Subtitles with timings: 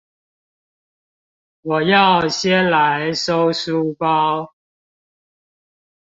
[1.61, 4.55] 我要先來收書包